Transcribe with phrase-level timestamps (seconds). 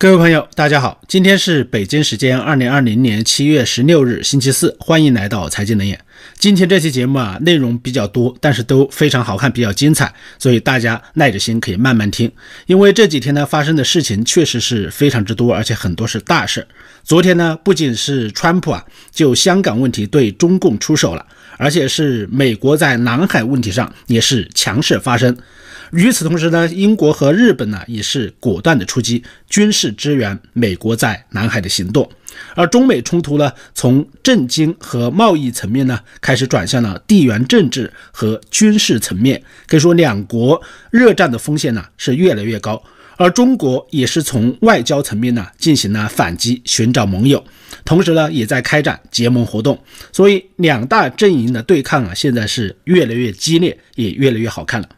[0.00, 6.00] 各位朋友，大家好，今天是北京时间二零二零年七月十六日，星期四，欢迎来到财经冷眼。
[6.38, 12.32] 今天这期节目啊，内容比较多，但是都非常好看，比较精彩，所以大家耐着心可以慢慢听。
[12.64, 16.66] 因为这几天呢发生的事情确实是非常之多，而且很多是大事。
[17.04, 18.82] 昨天呢，不仅是川普啊
[19.12, 21.26] 就香港问题对中共出手了，
[21.60, 25.36] 而且是美国在南海问题上也是强势发声。
[25.92, 32.08] 与此同时呢，英国和日本呢也是果断的出击，军事支援美国在南海的行动。
[32.54, 39.42] 而中美冲突呢，从政经和贸易层面呢，开始转向了地缘政治和军事层面。
[39.66, 42.82] 可以说，两国热战的风险呢是越来越高。
[43.20, 47.44] 而中国也是从外交层面呢进行了反击，寻找盟友，
[47.84, 49.78] 同时呢也在开展结盟活动。
[50.10, 54.88] 所以，两大阵营的对抗啊，现在是越来越激烈，也越来越好看了。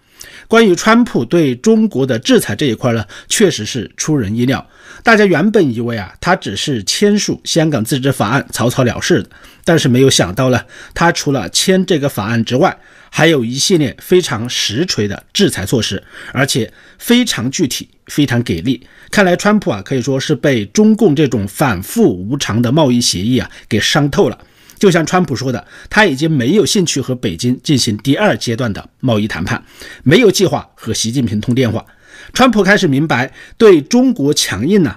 [0.52, 4.68] 关于川普对中国的制裁这一块呢，确实是出人意料。
[5.02, 9.30] 大家原本以为啊，他只是签署香港自治法案，草草了事的。
[9.64, 10.60] 但是没有想到呢，
[10.92, 16.02] 他除了签这个法案之外，还有一系列非常实锤的制裁措施，
[16.34, 18.86] 而且非常具体、非常给力。
[19.10, 24.38] 看来川普啊，可以说是被中共这种反复无常的贸易协议啊给伤透了。
[24.82, 29.64] 就像川普说的，他已经没有兴趣和北京进行第二阶段的贸易谈判，
[30.02, 31.86] 没有计划和习近平通电话。
[32.32, 34.96] 川普开始明白，对中国强硬呢，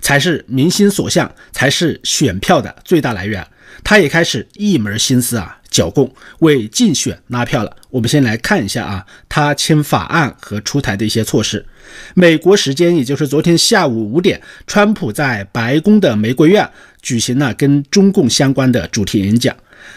[0.00, 3.46] 才是民心所向，才是选票的最大来源。
[3.84, 7.76] 他也开始一门心思啊，剿共，为竞选拉票了。
[7.90, 11.66] 我们先来看一下啊，他签法案和出台的一些措施。
[12.14, 16.68] 美国时间也就是昨天下午五点，川普在白宫的玫瑰院
[17.02, 19.54] 举行了跟中共相关的主题演讲。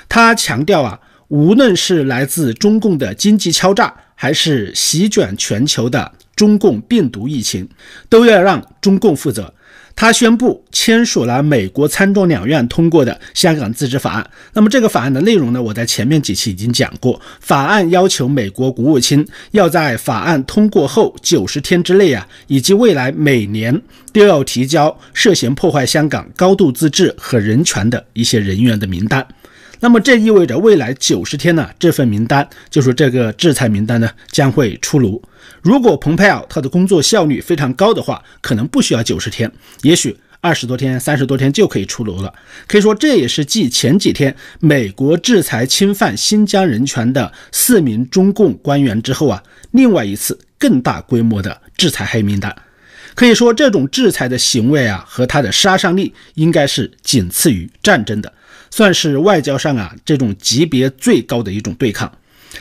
[0.08, 1.00] 他强调啊，
[1.30, 7.68] 无论是来自中共的经济敲诈，还是席卷全球的中共病毒疫情，
[8.10, 9.54] 都要让中共负责。
[9.96, 14.30] 他宣布签署了美国参众两院通过的香港自治法案。
[14.54, 15.62] 那么这个法案的内容呢？
[15.62, 17.22] 我在前面几期已经讲过。
[17.40, 23.82] 法案要求美国国务卿要在法案通过后九十天之内啊，以及未来每年
[24.12, 29.26] 都要提交涉嫌破坏香港高度自治和人权的一些人员的名单。
[29.82, 35.22] 那么这意味着未来九十天呢，这份名单就是这个制裁名单呢将会出炉。
[35.62, 42.32] 如果蓬佩奥他的工作效率非常高的话，可能不需要九十天，也许二十多天、三十多天就可以出炉了。
[42.68, 49.42] 可以说，这也是继前几天美国制裁侵犯新疆人权的四名中共官员之后啊，
[49.72, 52.56] 另外一次更大规模的制裁黑名单。
[53.16, 58.32] 可以说，这种制裁的行为啊，和它的杀伤力应该是仅次于战争的，
[58.72, 62.12] 算是外交上啊这种级别最高的一种对抗。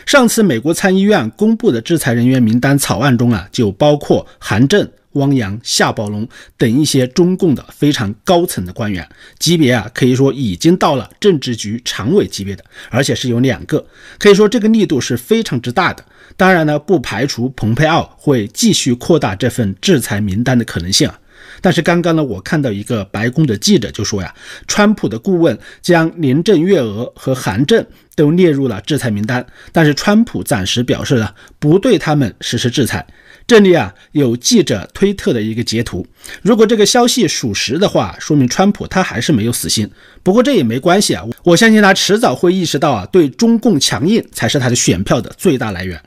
[0.04, 9.08] 上次美国参议院公布的制裁人员名单草案中啊，就包括韩正、汪洋、夏宝龙等一些中共的非常高层的官员，
[9.40, 13.84] 级别啊可以说已经到了政治局常委级别的，而且是有两个，
[14.18, 16.04] 可以说这个力度是非常之大的。
[16.36, 21.18] 当然呢，不排除蓬佩奥会继续扩大这份制裁名单的可能性啊。
[21.60, 24.34] 但是刚刚呢，我看到一个白宫的记者就说呀，
[24.66, 27.84] 川普的顾问将林郑月娥和韩正
[28.14, 33.06] 都列入了制裁名单，但是川普暂时表示了不对他们实施制裁。
[33.46, 36.06] 这里啊有记者推特的一个截图，
[36.42, 39.90] 如果这个消息属实的话，说明川普他还是没有死心。
[40.22, 46.00] 不过这也没关系啊，我相信他迟早会意识到啊，对中共强硬才是他的选票的最大来源。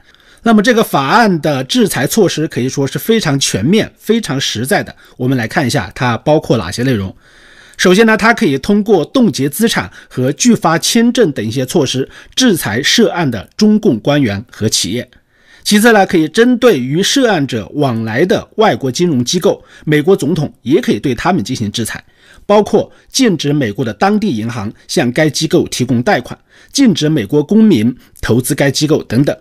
[0.45, 4.93] 那么这个法案的制裁措施可以说是非常全面、非常实在的。
[5.15, 7.15] 我们来看一下它包括哪些内容。
[7.77, 15.09] 首先呢，它可以通过冻结资产和拒发签证等一些措施制裁涉案的中共官员和企业。
[15.63, 22.03] 其次呢，可以针对与涉案者往来的外国金融机构，美国总统也可以对他们进行制裁，
[22.45, 26.37] 包括禁止美国的当地银行向该机构提供贷款，
[26.73, 29.35] 禁止美国公民投资该机构等等。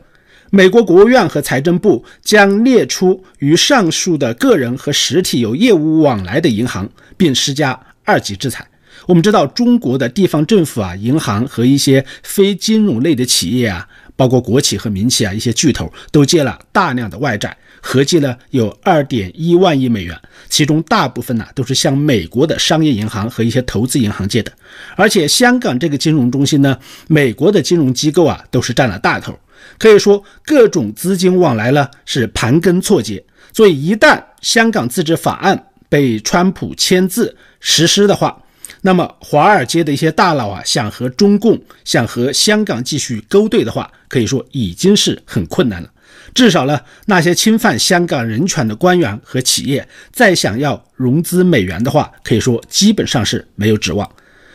[0.54, 8.68] 美国国务院和财政部将列出与上述的个人和实体有业务往来的银行，并施加二级制裁。
[9.06, 20.14] 我们知道，中国的地方政府啊、银行和一些非金融类的企业啊，包括国企和民企啊，一些巨头都借了大量的外债，合计呢有二点一万亿美元，
[20.50, 24.52] 其中大部分呢都是向美国的商业银行和一些投资银行借的。
[24.96, 26.78] 而且，香港这个金融中心呢，
[27.08, 29.34] 美国的金融机构啊都是占了大头。
[29.78, 38.42] 可以说，各种资金往来呢是盘根错节，所以一旦香港自治法案被川普签字实施的话，
[38.82, 45.88] 那么华尔街的一些大佬啊想和中共、想和香港继续勾兑的话，可以说已经是很困难了。
[46.34, 54.10] 至少呢，那些侵犯香港人权的官员和企业，再想要融资美元的话，可以说基本上是没有指望。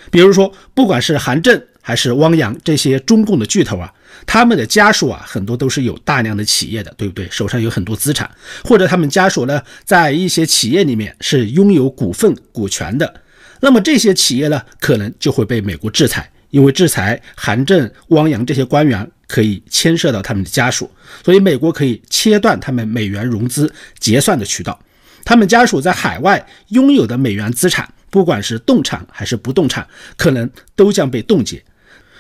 [0.09, 3.93] 比如说，不管是韩正还是汪洋这些中共的巨头啊，
[4.25, 7.27] 他们的家属啊，很多都是有大量的企业的，对不对？
[7.29, 8.29] 手上有很多资产，
[8.63, 13.21] 或者他们家属呢，在一些企业里面是拥有股份、股权的。
[13.59, 20.89] 那么这些企业呢，可能就会被美国制裁，因为制裁韩正、汪洋这些官员可以牵涉到他们的家属，
[21.23, 24.79] 所以美国可以切断他们美元融资结算的渠道。
[25.25, 29.85] 他们家属在海外拥有的美元资产，不管是动产还是不动产，
[30.15, 31.61] 可能都将被冻结。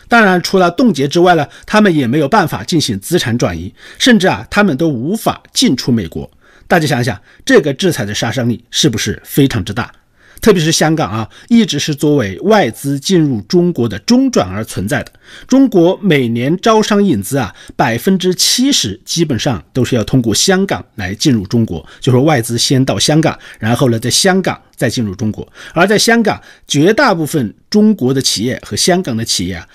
[0.07, 6.29] 当然，除了冻结之外呢，他们也没有办法进行资产转移，甚至啊，他们都无法进出美国。
[6.67, 9.91] 大家想想，这个制裁的杀伤力是不是非常之大？
[10.39, 15.11] 特别是香港啊，一直是作为外资进入中国的中转而存在的。
[15.47, 25.51] 中国每年招商引资啊，百分之七十基本上都是要通过香港来进入中国，就是外资先到香港，然后呢，在香港再进入中国。
[25.73, 29.67] 而在香港，绝大部分中国的企业和香港的企业啊，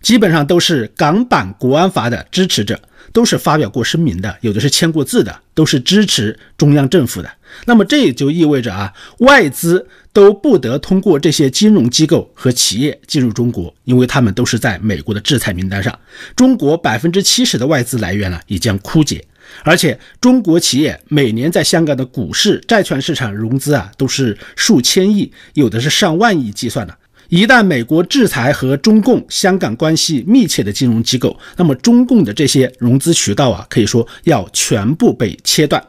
[0.00, 2.80] 基本上都是港版国安法的支持者。
[3.12, 7.28] 都是发表过声明的，有的是签过字的，都是支持中央政府的。
[7.64, 15.98] 那么这也就意味着啊，外资都不得通过这些金融机构和企业进入中国，因为他们都是在美国的制裁名单上。
[16.36, 19.24] 中国百分之七十的外资来源呢，也将枯竭。
[19.64, 26.96] 而且中国企业每年在香港的股市、债券市场融资啊，都是数千亿，有的是上万亿计算的。
[27.30, 35.80] 一旦美国制裁和中共香港关系密切的金融机构，那么中共的这些融资渠道啊，可以说要全部被切断。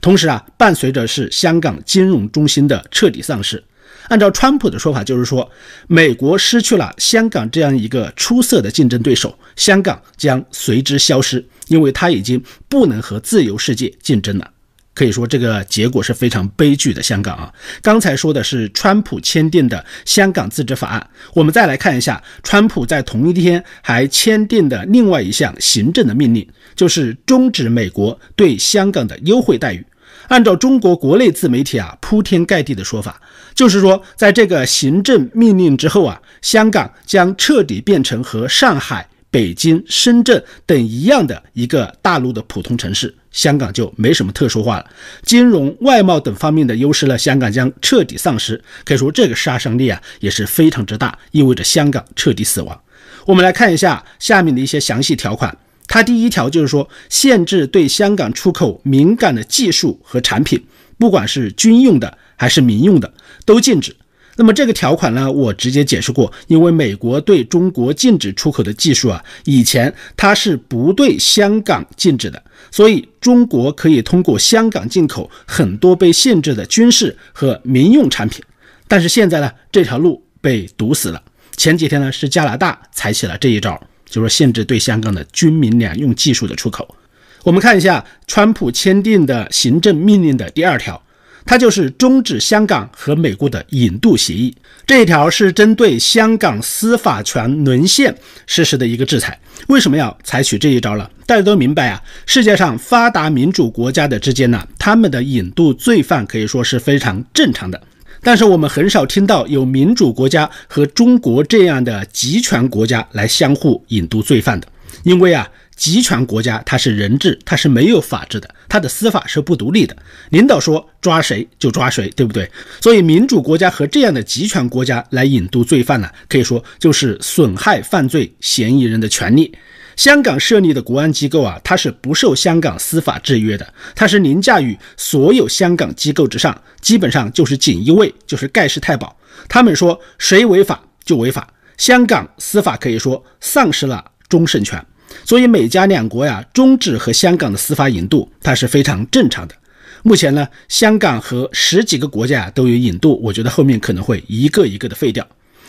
[0.00, 3.62] 同时啊，伴随着是香港金融中心的彻底丧失。
[4.08, 5.50] 按照川普的说法，就是说
[5.88, 14.50] 美国失去了香港这样一个出色的竞争对手，香港将随之消失，因为它已经不能和自由世界竞争了。
[14.98, 17.00] 可以说这个结果是非常悲剧的。
[17.00, 29.86] 香港啊，刚才说的是川普签订的香港自治法案，我们再来看一下，川普在同一天还签订的另外一项行政的命令，就是终止美国对香港的优惠待遇。
[30.26, 33.20] 按照中国国内自媒体啊铺天盖地的说法，
[33.54, 39.08] 就是说在这个行政命令之后啊，香港将彻底变成和上海。
[39.30, 44.86] 北京、深圳等一样的一个大陆的普通城市，香港就没什么特殊化了。
[45.22, 48.62] 金融、外贸等方面的优势呢，香港将彻底丧失。
[48.84, 52.80] 可以说，这个杀伤力啊也是非常之大，意味着香港彻底死亡。
[53.26, 55.56] 我们来看一下下面的一些详细条款。
[55.86, 60.62] 它第一条就是说，限制对香港出口敏感的技术和产品，
[60.98, 63.12] 不管是军用的还是民用的，
[63.44, 63.94] 都禁止。
[64.40, 72.40] 那么这个条款呢，我直接解释过，因为美国对中国禁止出口的技术啊，以前它是不对香港禁止的，
[72.70, 78.40] 所以中国可以通过香港进口很多被限制的军事和民用产品。
[78.86, 81.20] 但是现在呢，这条路被堵死了。
[81.56, 83.76] 前几天呢，是加拿大采取了这一招，
[84.08, 86.94] 就是限制对香港的军民两用技术的出口。
[87.42, 91.02] 我们看一下川普签订的行政命令的第二条。
[91.48, 94.54] 它就是终止香港和美国的引渡协议，
[94.86, 98.14] 这一条是针对香港司法权沦陷
[98.46, 99.40] 实施的一个制裁。
[99.68, 101.10] 为什么要采取这一招了？
[101.24, 107.80] 大家都明白啊，世界上发达民主国家的之间呢，他们的引渡罪犯可以说是非常正常的，
[108.22, 114.68] 但是我们很少听到有民主国家和中国这样的集权国家来相互引渡罪犯的，
[115.02, 115.48] 因为啊。
[115.78, 119.96] 集权国家它是人治，它是没有法治的，它的司法是不独立的。
[120.30, 122.50] 领导说抓谁就抓谁，对不对？
[122.80, 129.56] 所以民主国家和这样的集权国家来引渡罪犯呢，可以说就是损害犯罪嫌疑人的权利。
[129.94, 139.16] 香港设立的国安机构啊，它是不受香港司法制约的，它是凌驾于所有香港机构之上，基本上就是锦衣卫，就是盖世太保。
[139.48, 144.84] 他们说谁违法就违法，香港司法可以说丧失了终审权。
[145.24, 149.54] 所以美加两国呀终止和香港的司法引渡，它是非常正常的。
[150.02, 155.26] 目前呢，香港和十几个国家都有引渡，我觉得后面可能会一个一个的废掉。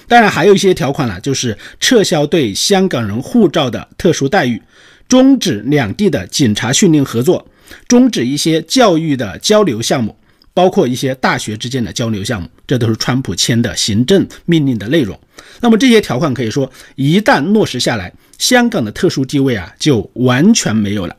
[0.08, 4.62] 当然还有一些条款呢，就是撤销对香港人护照的特殊待遇，
[5.08, 7.48] 终止两地的警察训练合作，
[7.88, 10.16] 终止一些教育的交流项目。
[10.52, 15.18] 包括一些大学之间的交流项目，这都是川普签的行政命令的内容。
[15.62, 21.16] 那么这些条款可以说，一旦落实下来，香港的特殊地位啊就完全没有了。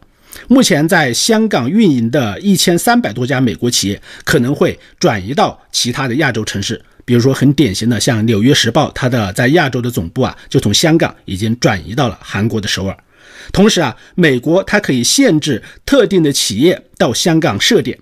[0.49, 12.97] 目前在香港运营的一千三百多家美国企业可能会转移到其他的亚洲城市，比如说很典型的像《纽约时报》，它的在亚洲的总部啊就从香港已经转移到了韩国的首尔。
[13.53, 17.99] 同时啊，美国它可以限制特定的企业到香港设点，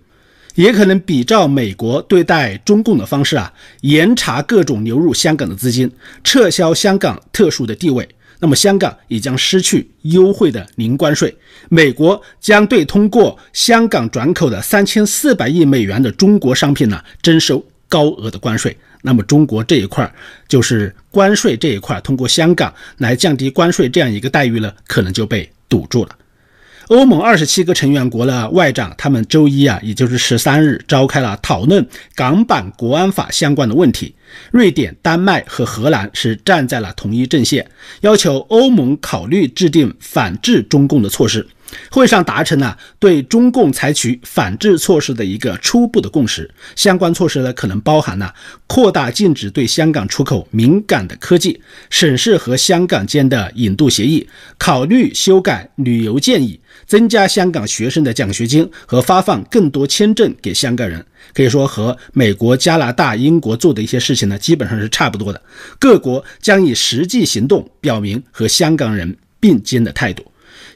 [0.55, 5.91] 也可能比照美国对待中共的方式啊，严查各种流入香港的资金，
[6.23, 8.07] 撤销香港特殊的地位。
[8.41, 11.37] 那么香港也将失去优惠的零关税，
[11.69, 18.77] 美国将对通过香港转口的三千四百亿美元的中国商品呢征收高额的关税。
[19.03, 20.13] 那么中国这一块
[20.49, 26.11] 就是关税这一块，通过香港来降低关税这样一个待遇呢，可能就被堵住了。
[26.89, 34.15] 欧盟二十七个成员国的外长，他们周一啊，也就是十三日，召开了讨论港版国安法相关的问题。
[34.51, 41.47] 瑞典、丹麦和荷兰是站在了同一阵线，要求欧盟考虑制定反制中共的措施。
[41.91, 46.51] 会上达成了对中共采取反制措施的一个初步的共识。
[46.75, 48.35] 相关措施呢，可能包含了
[48.67, 51.61] 扩大禁止对香港出口敏感的科技，
[51.91, 61.05] 审视和香港间的引渡协议，考虑修改旅游建议，增加香港学生的奖学金和发放更多签证给香港人。
[61.35, 65.41] 可以说和美国、加拿大、英国做的一些事情呢，基本上是差不多的。
[65.79, 70.25] 各国将以实际行动表明和香港人并肩的态度。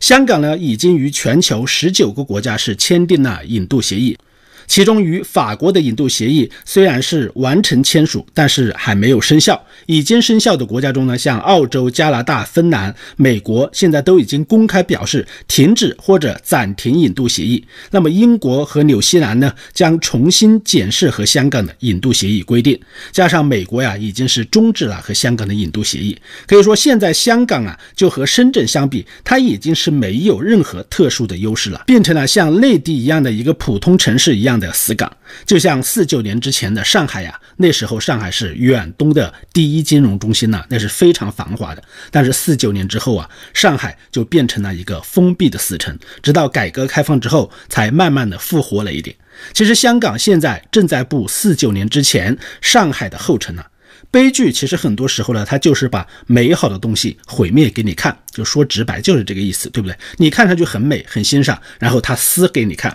[0.03, 4.19] 香港呢，已经与全球十九个国家是签订了引渡协议。
[4.67, 9.61] 其中与法国的引渡协议虽然是完成签署，但是还没有生效。
[9.87, 17.65] 已经生效的国家中呢，像澳洲、加拿大、芬兰、美国，现在都已经公开表示停止或者暂停引渡协议。
[17.91, 22.79] 那么英国和纽西兰呢，将重新检视和香港的引渡协议规定。
[23.11, 26.17] 加上美国呀，已经是终止了和香港的引渡协议。
[26.47, 34.52] 可以说，现在香港啊，就和深圳相比，它已经是没有任何特殊的优势了，变成了像内地一样的一个普通城市一样。
[34.53, 35.11] 样的死港，
[35.47, 41.83] 就像四九年之前的上海呀，那时候上海是远东的第一金融中心呢，那是非常繁华的。
[42.11, 49.17] 但是四九年之后啊，上海就变成了一个封闭的死城，直到改革开放之后，才慢慢的复活了一点。
[49.55, 53.65] 其实香港现在正在步四九年之前上海的后尘呢。
[54.11, 59.97] 悲剧其实很多时候呢，它就是把美好的东西毁灭给你看，就说直白就是这个意思，对不对？
[60.19, 62.95] 你看上去很美很欣赏，然后它撕给你看。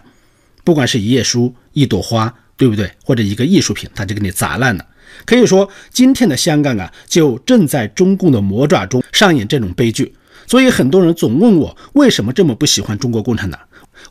[0.67, 2.91] 不管是一页书、一朵花，对不对？
[3.01, 4.85] 或者一个艺术品，它就给你砸烂了。
[5.23, 10.13] 可以说，今天的香港啊，就正在中共的魔爪中上演这种悲剧。
[10.45, 13.57] 所以很多人总问我，为什么这么不喜欢中国共产党？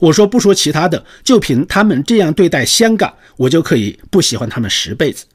[0.00, 5.26] 我说，不说其他的，就凭他们这样对待香港，我就可以不喜欢他们十辈子。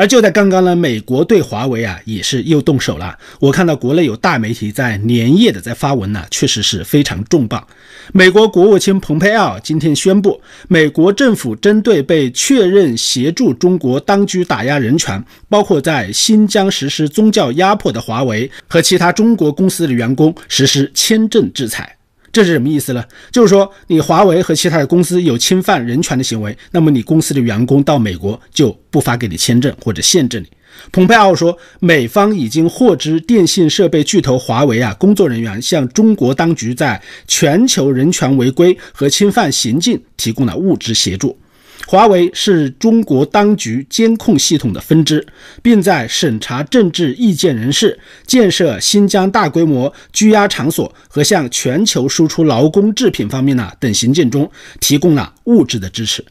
[0.00, 3.18] 而就在刚刚呢，美国对华为啊也是又动手了。
[3.38, 7.62] 我看到国内有大媒体在连夜的在发文呢，确实是非常重磅。
[8.14, 21.94] 美国国务卿蓬佩奥今天宣布，美国政府针对被确认协助中国当局打压人权，包括在新疆实施宗教压迫的华为和其他中国公司的员工实施签证制裁。
[22.32, 23.04] 这是什么意思呢？
[23.32, 30.46] 就是说，你华为和其他的公司有侵犯人权的行为，那么你公司的员工到美国就不发给你签证或者限制你。
[30.92, 41.36] 蓬佩奥说，美方已经获知电信设备巨头华为啊工作人员向中国当局在全球人权违规和侵犯行径提供了物质协助。
[41.86, 45.26] 华为是中国当局监控系统的分支，
[45.60, 56.24] 并在审查政治意见人士、建设新疆大规模拘押场所和向全球输出劳工制品方面呢等行径中提供了物质的支持。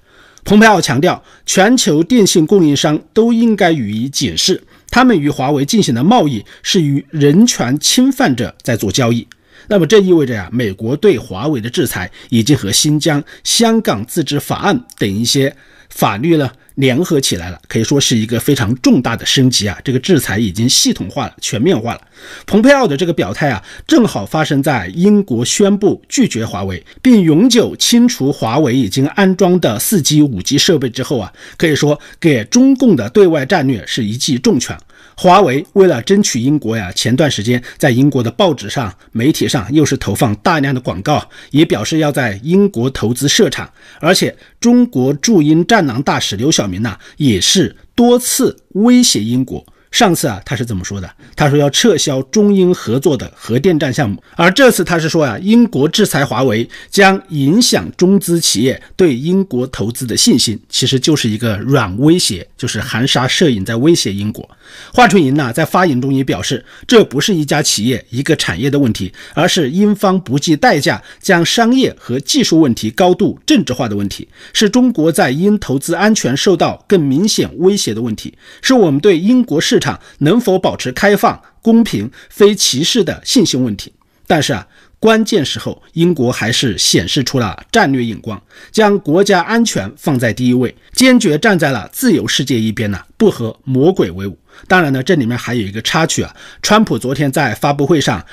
[0.45, 9.27] 蓬佩奥强调，全球电信供应商都应该予以警示，他们与华为进行的贸易是与人权侵犯者在做交易。
[9.69, 15.55] 那么这意味着呀，美国对华为的制裁已经和新疆、香港自治法案等一些
[15.89, 19.77] 法律呢联合起来了，可以说是一个非常重大的升级啊！
[19.83, 22.01] 这个制裁已经系统化了、全面化了。
[22.47, 34.75] 蓬佩奥的这个表态啊，正好发生在英国宣布拒绝华为并永久清除华为已经安装的四 G、五 G 设备之后啊，可以说给中共的对外战略是一记重拳。
[35.21, 49.61] 华为为了争取英国呀，前段时间在英国的报纸上、媒体上又是投放大量的广告，也表示要在英国投资设厂，而且中国驻英战狼大使刘晓明呐，也是多次威胁英国。
[49.91, 51.09] 上次啊，他是怎么说的？
[51.35, 64.47] 他说要撤销中英合作的核电站项目，而这次他是说啊，英国制裁华为将影响中资企业对英国投资的信心，其实就是一个软威胁，就是含沙射影在威胁英国。
[64.93, 83.93] 华春莹呢，在发言中也表示，这不是一家企业、一个产业的问题，而是英方不计代价将商业和技术问题高度政治化的问题，是中国在英投资安全受到更明显威胁的问题，是我们对英国市场能否保持开放、公平、非歧视的信心问题。
[84.27, 84.67] 但是啊，
[84.99, 88.41] 关键时候，英国还是显示出了战略眼光，
[88.71, 94.37] 将国家安全放在第一位，坚决站在了自由世界一边呢，不和魔鬼为伍。
[94.67, 98.25] 当然呢，这里面还有一个插曲啊，川普昨天在发布会上。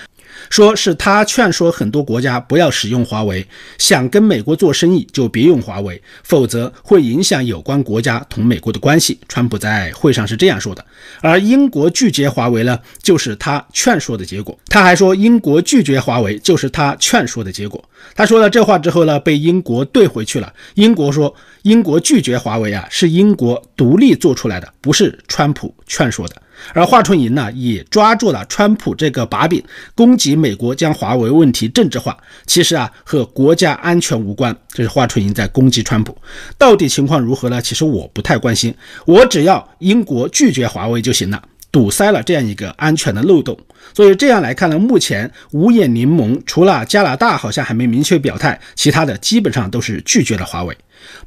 [0.50, 3.46] 说是他劝说很多国家不要使用华为，
[3.78, 9.18] 想跟美国做生意就别用华为，否则会影响有关国家同美国的关系。
[9.28, 10.84] 川普在会上是这样说的。
[11.20, 14.58] 而英国拒绝华为呢，就是他劝说的结果。
[14.68, 17.82] 他还说，英国拒绝华为就是他劝说的结果。
[18.14, 20.52] 他说了这话之后呢，被英国怼回去了。
[20.74, 26.36] 英国说，英国拒绝华为啊，是英国独立做出来的，不是川普劝说的。
[26.72, 29.62] 而华春莹呢，也抓住了川普这个把柄，
[29.94, 32.16] 攻击美国将华为问题政治化。
[32.46, 34.56] 其实啊，和国家安全无关。
[34.68, 36.16] 这是华春莹在攻击川普。
[36.58, 37.60] 到底情况如何呢？
[37.60, 43.58] 其实我不太关心，我只要英国拒绝华为就行了，堵塞了这样一个安全的漏洞。
[43.94, 50.76] 所以这样来看呢，目前五眼联盟除了加拿大好像还没明确表态，其他的基本上都是拒绝了华为。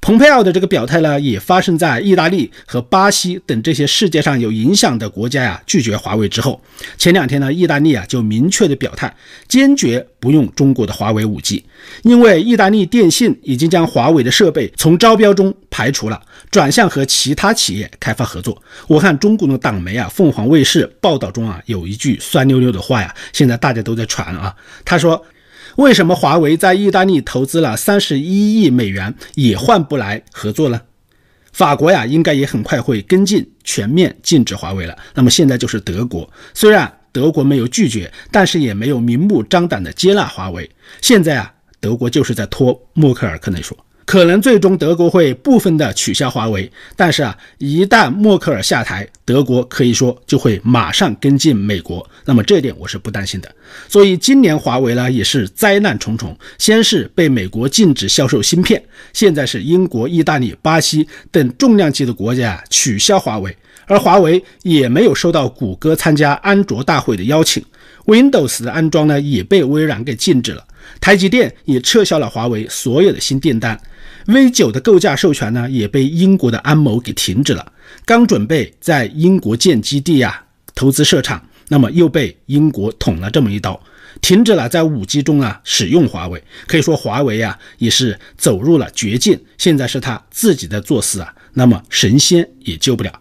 [0.01, 6.59] 蓬佩奥的这个表态呢，也发生在意大利和巴西等这些世界上有影响的国家呀拒绝华为之后。
[6.97, 9.15] 前两天呢，意大利啊就明确的表态，
[9.47, 11.63] 坚决不用中国的华为五 G，
[12.03, 18.61] 因为意大利电信已经将华为的设备从招标中排除了，转向和其他企业开发合作。
[18.87, 25.25] 我看中国的党媒啊，凤凰卫视报道中啊有一句酸溜溜的话呀，现在大家都在传啊，他说。
[25.75, 30.81] 为什么华为在意大利投资了三十一亿美元也换不来合作呢？
[31.53, 34.97] 法国呀，应该也很快会跟进全面禁止华为了。
[35.13, 40.69] 那么现在就是德国，虽然德国没有拒绝，但是也没有明目张胆的接纳华为。
[41.01, 43.77] 现在啊，德国就是在拖默克尔，可能说。
[44.09, 52.03] 可能最终德国会部分的取消华为，但是啊，一旦默克尔下台，德国可以说就会马上跟进美国。
[52.25, 53.55] 那么这点我是不担心的。
[53.87, 67.63] 所以今年华为呢也是灾难重重，先是被美国禁止销售芯片，现在是英国、意大利、巴西等重量级的国家取消华为，而华为也没有收到谷歌参加安卓大会的邀请
[68.07, 70.65] ，Windows 的安装呢也被微软给禁止了，
[70.99, 73.79] 台积电也撤销了华为所有的新订单。
[74.29, 77.73] V 九的构架授权呢，也被英国的安谋给停止了。
[78.05, 80.43] 刚准备在英国建基地呀，
[80.75, 83.81] 投资设厂，那么又被英国捅了这么一刀，
[84.21, 86.43] 停止了在五 G 中啊使用华为。
[86.67, 93.11] 可以说华为啊也是走入了绝境，现在是他自己在作死啊，那么神仙也救不了。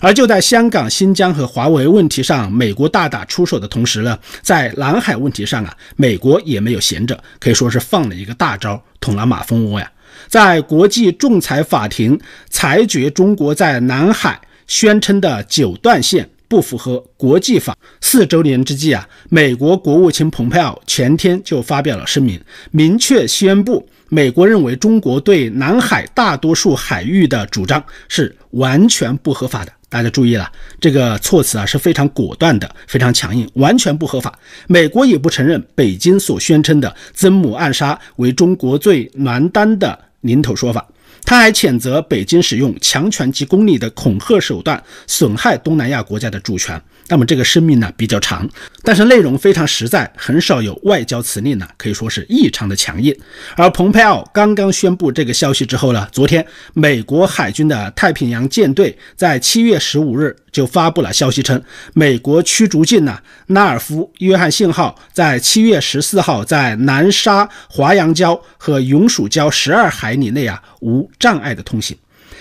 [0.00, 9.92] 而就在香港、新疆和华为问题上，美国大打出手的同时呢，在南海问题上啊，美国也没有闲着，可以说是放了一个大招，捅了马蜂窝呀。
[10.28, 12.18] 在国际仲裁法庭
[12.50, 29.72] 裁决中国在南海宣称的九段线不符合国际法四周年之际啊，美国国务卿蓬佩奥前天就发表了声明，明确宣布，美国认为中国对南海大多数海域的主张是完全不合法的。
[29.90, 34.38] 大家注意了，这个措辞啊是非常果断的，非常强硬，完全不合法。
[34.66, 39.98] 美国也不承认北京所宣称的曾母暗杀为中国最难担的。
[40.28, 40.86] 零头说法，
[41.24, 46.80] 他还谴责北京使用强权及功利的恐吓手段，损害东南亚国家的主权。
[47.08, 48.48] 那么这个声明呢比较长，
[48.82, 53.14] 但是内容非常实在，很少有外交辞令呢，可以说是异常的强硬。
[53.56, 61.62] 而蓬佩奥刚刚宣布这个消息之后呢，昨天美国海军的太平洋舰队在七月十五日就发布了消息称，
[61.94, 71.96] 美国驱逐舰呢拉尔夫约翰逊号在七月十四号在南沙华阳礁和永暑礁十二海里内啊无障碍的通行。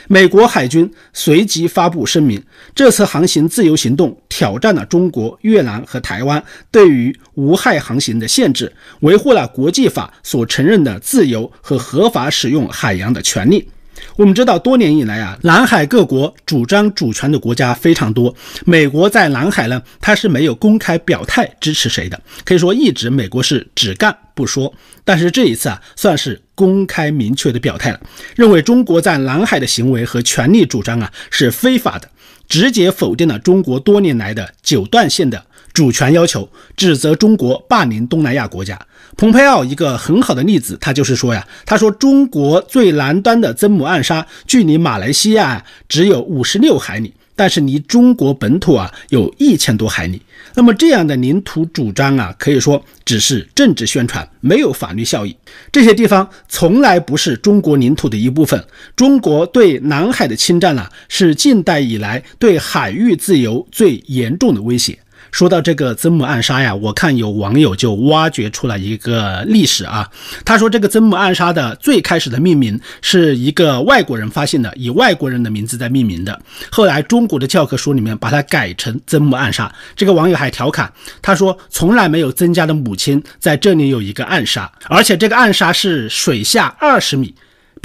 [0.07, 2.41] 美国海军随即发布声明，
[2.73, 8.71] 这次航行自由行动挑战了中国、越南和台湾对于无害航行的限制，
[9.01, 13.67] 维护了国际法所承认的自由和合法使用海洋的权利。
[14.15, 18.33] 我们知道，多年以来啊，南海各国主张主权的国家非常多。
[18.65, 24.73] 美国在南海呢，它是没有公开表态支持谁的，可以说一直美国是只干不说。
[25.03, 27.99] 但是这一次啊，算是公开明确的表态了，
[28.35, 32.09] 认为中国在南海的行为和权利主张啊是非法的，
[32.49, 35.45] 直接否定了中国多年来的九段线的。
[35.73, 38.79] 主权要求，指责中国霸凌东南亚国家。
[39.17, 50.21] 蓬佩奥一个很好的例子，他就是说呀，他说中国最南端的曾母暗沙距离马来西亚只有五十六海里，但是离中国本土啊有一千多海里。
[50.53, 55.35] 那么这样的领土主张啊，可以说只是政治宣传，没有法律效益。
[55.71, 58.63] 这些地方从来不是中国领土的一部分。
[58.95, 64.99] 中国对南海的侵占啊，是近代以来对海域自由最严重的威胁。
[65.37, 70.09] 说到这个曾母暗杀呀，我看有网友就挖掘出了一个历史啊。
[70.43, 76.41] 他说这个曾母暗杀的最开始的命名是一个外国人发现的，以外国人的名字在命名的。
[76.71, 79.71] 后来中国的教科书里面把它改成曾母暗杀。
[79.95, 87.35] 这个网友还调侃他说，从来没有曾家的母亲在这里有一个暗杀，而且这个暗杀是水下二十米。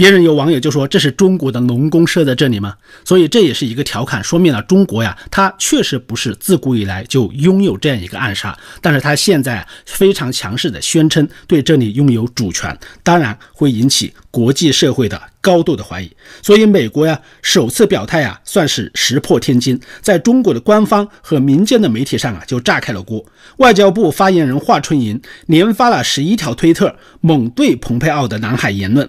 [0.02, 2.74] 别人有网友就说这是中国的农工设在这里吗？
[3.04, 16.10] 所以这也是一个调侃，说明了中国呀，它确实不是自古以来就拥有这样一个暗杀，但是它现在非常强势的宣称对这里拥有主权，当然会引起国际社会的高度的怀疑。
[16.42, 23.24] 所以美国呀首次表态啊，算是石破天惊，在中国的官方和民间的媒体上啊就炸开了锅。
[23.58, 29.08] 外交部发言人华春莹连发了十一条推特，猛对蓬佩奥的南海言论。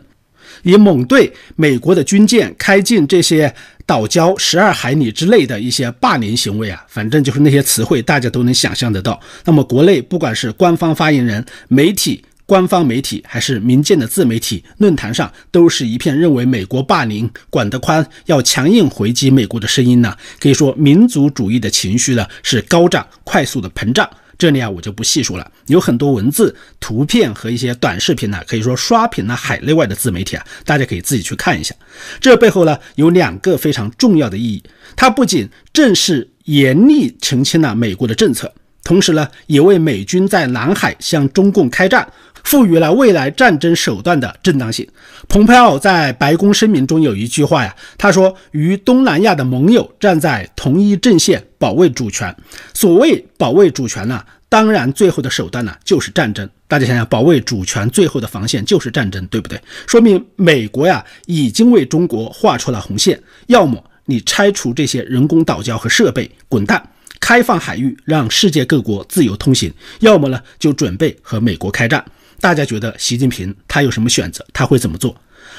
[0.63, 3.53] 以猛对美国的军舰开进这些
[3.85, 9.19] 岛礁十二海里之类的一些霸凌行为啊，反正就是那些词汇，大家都能想象得到。
[9.45, 20.15] 那么国内不管是官方发言人、媒体、官方媒体，还是民间的自媒体论坛上，都是一片认为美国霸凌管得宽，要强硬回击美国的声音呢。
[20.39, 24.09] 可以说，民族主义的情绪呢是高涨，快速的膨胀。
[24.43, 31.73] 这里啊，我就不细说了，有很多文字、图片和一些短视频呢，可以说刷屏了海内外的自媒体啊，大家可以自己去看一下。
[32.19, 34.61] 这背后呢，有两个非常重要的意义，
[34.97, 38.53] 它不仅正式严厉澄清了美国的政策，
[38.83, 42.07] 同时呢，也为美军在南海向中共开战。
[42.43, 44.85] 赋予了未来战争手段的正当性。
[45.29, 52.35] 蓬佩奥在白宫声明中有一句话呀，他说：“与东南亚的盟友站在同一阵线，保卫主权。”
[52.75, 56.47] 所谓保卫主权呢，当然最后的手段呢就是战争。
[56.67, 59.57] 大家想想，保卫主权最后的防线就是战争，对不对？
[59.87, 63.17] 说明美国呀已经为中国画出了红线，
[63.47, 66.89] 要么你拆除这些人工岛礁和设备，滚蛋，
[67.23, 72.03] 开放海域，让世界各国自由通行；要么呢就准备和美国开战。
[72.41, 74.45] 大家觉得习近平他有什么选择？
[74.51, 75.15] 他会怎么做？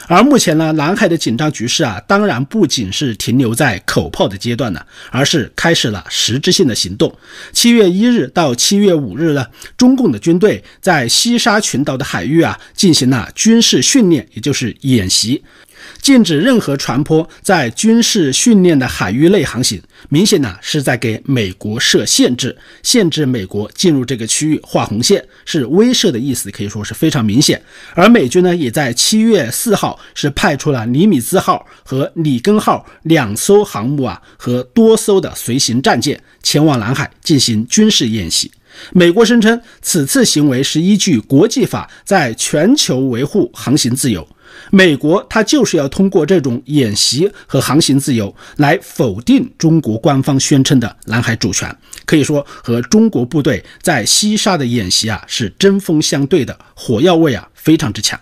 [0.06, 7.16] 而目前呢，南海的紧张局势啊，当然不仅是停留在口炮的阶段呢，而是开始了实质性的行动。
[7.54, 9.46] 七月一日到七月五日呢，
[9.78, 15.42] 中共的军队在西沙群岛的海域啊，进行了军事训练，也就是演习。
[16.00, 27.60] 禁止任何船舶在军事训练的海域内航行，明显呢是在给美国设限制，限制美国进入这个区域画红线，是威慑的意思，可以说是非常明显。
[27.94, 38.50] 而美军呢，也在七月四号是派出了尼米兹号和里根号两艘航母啊和多艘的随行战舰前往南海进行军事演习。
[38.92, 44.26] 美国声称此次行为是依据国际法，在全球维护航行自由。
[44.70, 58.18] 美国它就是要通过这种演习和航行自由来否定中国官方宣称的南海主权，可以说和中国部队在西沙的演习啊是针锋相对的，火药味啊非常之强。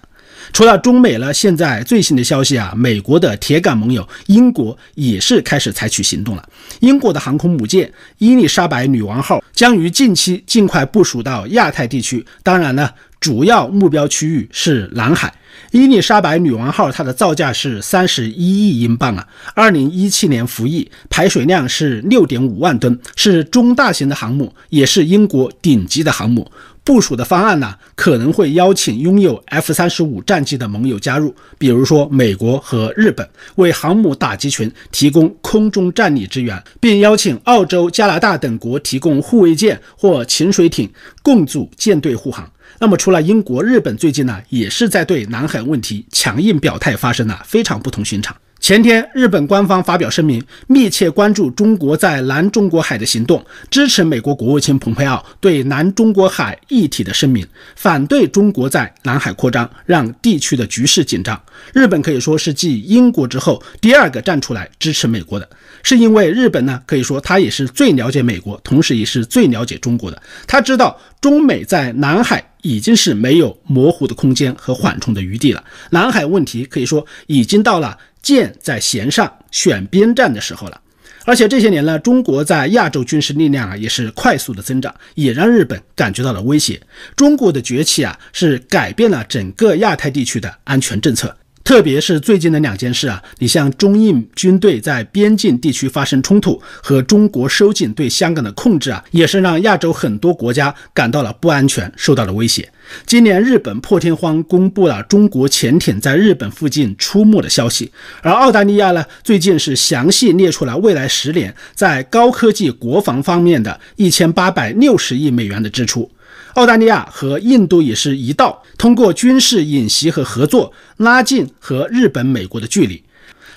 [0.53, 6.49] 除了中美呢，现在最新的消息啊，美国的铁杆盟友英国也是开始采取行动了。
[6.81, 15.33] 英国的航空母舰伊丽莎白女王号将于近期尽快部署到亚太地区，当然呢，主要目标区域是南海。
[15.71, 26.51] 伊丽莎白女王号，它的造价是三十一亿英镑啊，二零一七年服役，排水量是六点五万吨，是中大型的航母，也是英国顶级的航母。
[26.85, 40.91] 部署的方案呢，可能会邀请拥有 F 三十五战机的盟友加入，比如说美国和日本，为航母打击群提供空中战力支援，并邀请澳洲、加拿大等国提供护卫舰或潜水艇
[41.23, 42.51] 共组舰队护航。
[42.81, 48.37] 那么，除了英国、日本，最近呢也是在对南海问题强硬表态，发生了非常不同寻常。
[48.63, 57.45] 前天，日本官方发表声明，密切关注中国在南中国海的行动，支持美国国务卿蓬佩奥对南中国海议题的声明，
[57.75, 61.43] 反对中国在南海扩张，让地区的局势紧张。
[61.75, 65.51] 日本可以说是继英国之后第二个站出来支持美国的，
[65.83, 70.23] 是因为日本呢，可以说他也是最了解美国，同时也是最了解中国的。
[70.47, 77.99] 他知道中美在南海已经是没有模糊的空间和缓冲的余地了，南海问题可以说已经到了。
[78.23, 80.81] 箭在弦上，选边站的时候了。
[81.25, 86.81] 而且这些年呢，中国在亚洲军事力量啊也是快速的增长，也让日本感觉到了威胁。
[87.15, 91.37] 中国的崛起啊，是改变了整个亚太地区的安全政策。
[91.63, 102.69] 特别是最近的两件事啊，你像中印军队在边境地区发生冲突和中国收紧对香港的控制啊，也是让亚洲很多国家感到了不安全，受到了威胁。
[103.07, 107.91] 今年日本破天荒公布了中国潜艇在日本附近出没的消息，
[108.23, 116.11] 而澳大利亚呢，最近是详细列出了未来十年在高科技国防方面的一千八百六十亿美元的支出。
[116.55, 123.03] 澳大利亚和印度也是一道，通过军事演习和合作拉近和日本、美国的距离。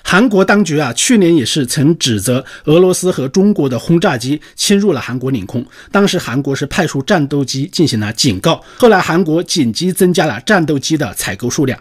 [0.08, 11.76] 韩国当局啊，去年也是曾指责俄罗斯和中国的轰炸机侵入了韩国领空，当时韩国是派出战斗机进行了警告，后来韩国紧急增加了战斗机的采购数量。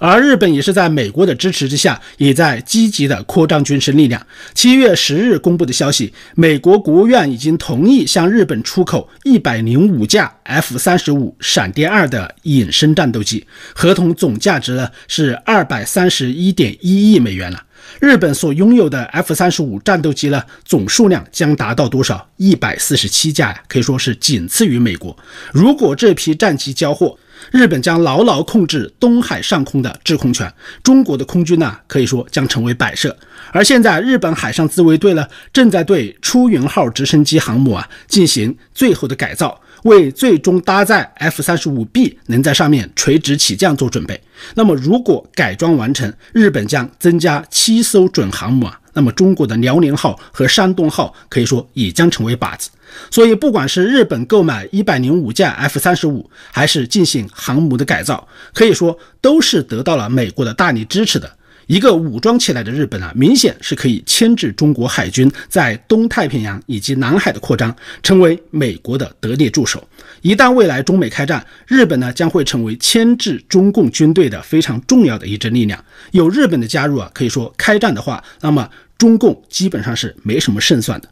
[0.00, 4.26] 而日本也是在美国的支持之下，也在积极的扩张军事力量。
[4.54, 17.62] 七月十日公布的消息，美国国务院已经同意向日本出口一百零五架 F 三十五闪电二的隐身战斗机，合同总价值呢是二百三十一点一亿美元了。
[17.98, 22.28] 日本所拥有的 F 三十五战斗机呢，总数量将达到多少？
[22.36, 25.16] 一百四十七架呀，可以说是仅次于美国。
[25.52, 27.18] 如果这批战机交货，
[27.50, 33.16] 日本将牢牢控制东海上空的制空权，中国的空军呢，可以说将成为摆设。
[33.52, 39.60] 而现在，日本海上自卫队呢，正在对出云号直升机航母啊进行最后的改造。
[39.84, 44.20] 为最终搭载 F 三十五 B 能在上面垂直起降做准备。
[44.54, 48.80] 那么，如果改装完成，日本将增加七艘准航母啊。
[48.92, 52.70] 那么，中国的辽宁号和山东号可以说也将成为靶子。
[53.10, 61.30] 所以，不管是日本购买一百零五架 F 三十五，还是进行航母的改造，可以说都是得到了美国的大力支持的。
[61.70, 69.86] 一个武装起来的日本啊，明显是可以牵制中国海军在东太平洋以及南海的扩张，成为美国的得力助手。
[70.20, 75.84] 一旦未来中美开战，日本呢将会成为牵制中共军队的非常重要的一支力量。
[76.10, 81.08] 有日本的加入啊，可以说开战的话，那么中共基本上是没什么胜算的。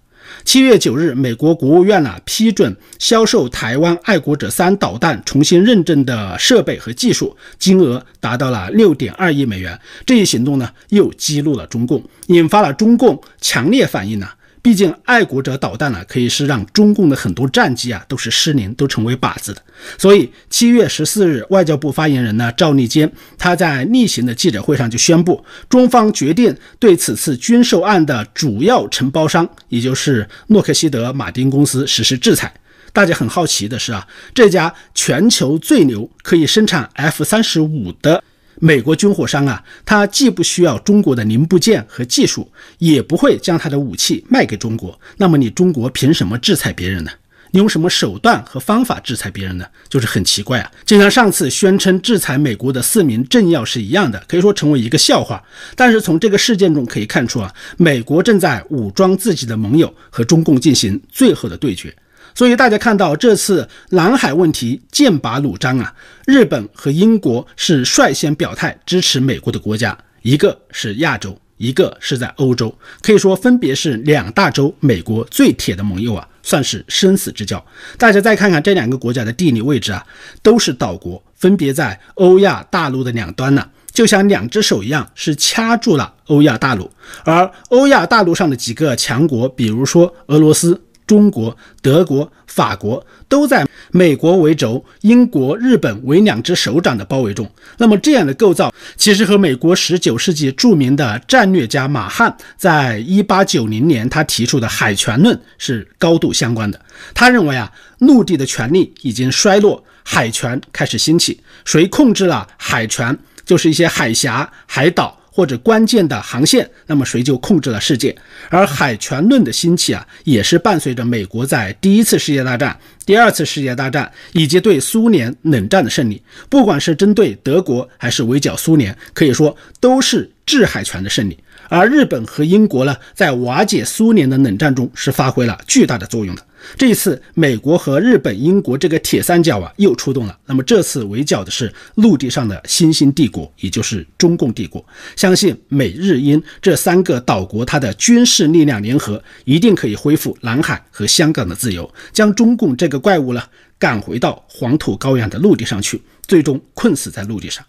[0.48, 9.78] 七月九日，美国国务院呢批准销售台湾爱国者三导弹重新认证的设备和技术，金额达到了六点二亿美元。
[10.06, 14.26] 这一行动呢，又激怒了中共，引发了中共强烈反应呢。
[14.60, 19.62] 毕竟，爱国者导弹呢，可以是让中共的很多战机啊都是失灵，都成为靶子的。
[19.96, 32.52] 所以，七月十四日，外交部发言人呢赵立坚他在例行的记者会上就宣布，中方决定对此次军售案的主要承包商，也就是诺克希德马丁公司实施制裁。
[32.92, 38.24] 大家很好奇的是啊，这家全球最牛、可以生产 F 三十五的。
[38.60, 44.98] 美国军火商啊，他既不需要中国的零部件和技术，也不会将他的武器卖给中国。
[45.16, 47.10] 那么你中国凭什么制裁别人呢？
[47.50, 49.64] 你用什么手段和方法制裁别人呢？
[49.88, 50.70] 就是很奇怪啊！
[50.84, 55.42] 就像上次宣称制裁美国的四名政要是一样的，可以说成为一个笑话。
[55.74, 61.94] 但是从这个事件中可以看出啊，美国正在武装自己的盟友，和中共进行最后的对决。
[62.38, 65.92] 所以大家看到这次南海问题剑拔弩张啊，
[66.24, 72.72] 日本和英国是率先表态支持美国的国家，一个是亚洲，一个是在欧洲，
[73.03, 77.61] 可以说分别是两大洲美国最铁的盟友啊，算是生死之交。
[77.96, 80.07] 大家再看看这两个国家的地理位置啊，
[80.40, 86.88] 都是岛国，分别在欧亚大陆的两端呢，就像两只手一样，是掐住了欧亚大陆。
[87.24, 90.81] 而欧亚大陆上的几个强国，比如说俄罗斯。
[91.08, 97.50] 中国、德国、法国都在美国为轴、英国、日本为两只手掌的包围中。
[97.78, 106.78] 那么这样的构造，其实和美国19世纪著名的战略家马汉在1890年他提出的海权论是高度相关的。
[107.14, 111.40] 他认为啊，陆地的权力已经衰落，海权开始兴起。
[111.64, 115.18] 谁控制了海权，就是一些海峡、海岛。
[115.38, 118.12] 或者关键的航线，那么谁就控制了世界。
[118.48, 126.20] 而海权论的兴起啊，也是伴随着美国在第一次世界大战、第二次世界大战以及对苏联冷战的胜利。
[126.48, 131.38] 不管是针对德国还是围剿苏联，可以说都是制海权的胜利。
[131.68, 136.44] 而日本和英国呢，在瓦解苏联的冷战中是发挥了巨大的作用的。
[136.76, 140.38] 这一次，美国和日本、英国这个铁三角啊又出动了。
[140.46, 144.85] 那么这次围剿的是陆地上的新兴帝国，也就是中共帝国。
[145.16, 153.42] 相信美日英这三个岛国，它的军事力量联合，一定可以恢复南海和香港的自由，将中共这个怪物呢
[153.78, 157.64] 赶回到黄土高原的陆地上去，最终困死在陆地上。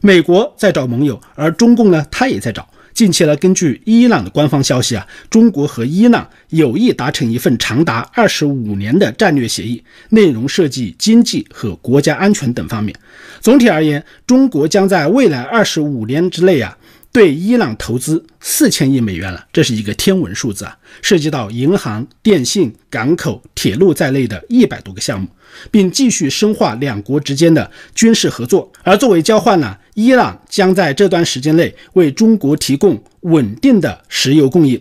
[0.00, 2.68] 美国在找盟友，而中共呢，他也在找。
[2.94, 12.94] 近期呢，根据伊朗的官方消息啊，中国和伊朗有意达成一份长达二十五年的战略协议，内容涉及经济和国家安全等方面。
[13.40, 16.78] 总体而言，中国将在未来二十五年之内啊。
[17.12, 20.76] 对伊朗投资四千亿美元了，这是一个天文数字啊！
[21.00, 25.28] 涉及到银行、电信、港口、铁路在内的一百多个项目，
[25.70, 28.68] 并继续深化两国之间的军事合作。
[28.82, 34.80] 而作为交换呢，伊朗将在这段时间内为中国提供稳定的石油供应，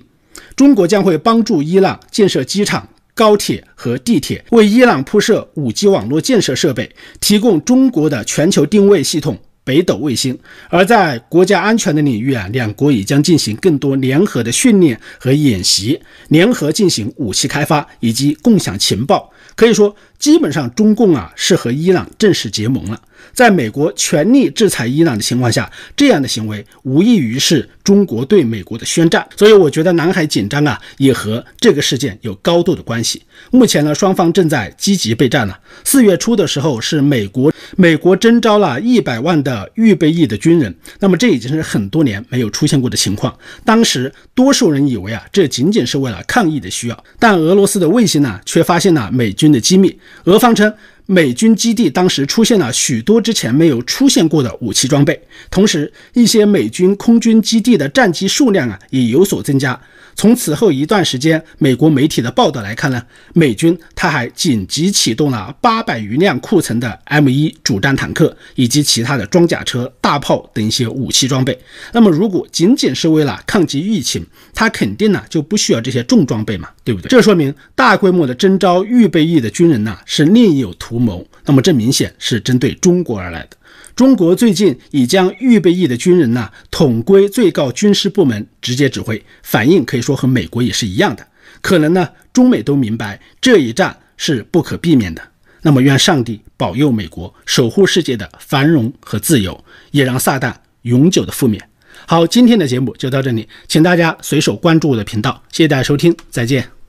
[0.55, 9.39] 中国将会帮助伊朗建设机场、高铁和地铁，为伊朗铺设 5G 网络建设设备，提供中国的全球定位系统。
[9.65, 15.97] 北斗卫星，而在国家安全的领域啊，两国也将进行更多联合的训练和演习，
[16.27, 19.31] 联合进行武器开发以及共享情报。
[19.55, 22.97] 可以说，基本上中共啊是和伊朗正式结盟了。
[23.33, 29.25] 在美国全力制裁伊朗的情况下，这样的行为无异于是中国对美国的宣战。
[29.35, 33.21] 所以，我觉得南海紧张啊，也和这个事件有高度的关系。
[33.51, 35.55] 目前呢，双方正在积极备战呢。
[35.83, 43.35] 四月初的时候，是美国美国征召了一百万的预备役的军人，那么这已经是很多年没有出现过的情况。
[43.65, 49.97] 当时多数人以为啊，这仅仅是为了抗疫的需要，但俄罗斯的卫星呢，却发现了美军的机密。
[50.25, 50.73] 俄方称。
[51.05, 59.79] 美军基地当时出现了许多之前没有出现过的武器装备，同时一些美军空军基地的战机数量啊也有所增加。
[60.15, 63.01] 从此后一段时间，美国媒体的报道来看呢，
[63.33, 71.57] 美军他还紧急启动了八百余辆库存的 M 一主战坦克以及其他的装甲车、大炮等一些武器装备。
[71.93, 77.09] 那么，如果仅仅是为了抗击疫情，他肯定呢就不需要这些重装备嘛，对不对？
[77.09, 81.25] 这说明大规模的征召预备役的军人呢是另有图图谋。
[81.45, 83.57] 那么，这明显是针对中国而来的。
[83.95, 91.27] 中国最近已将预备役的军人呢统归最高军事部门直接指挥，反应可以说和美国也是一样的。
[91.61, 95.21] 可能呢，中美都明白这一战是不可避免的。
[95.63, 100.53] 那么，愿上帝保佑美国，守护世界的繁荣和自由，也让撒旦
[100.83, 101.59] 永久的覆灭。
[102.05, 106.82] 好，今天的节目就到这里，请大家随手关注我的频道，谢谢大家收听，再见。